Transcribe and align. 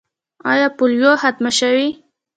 آیا 0.51 0.67
پولیو 0.77 1.11
ختمه 1.21 1.51
شوې؟ 1.59 1.87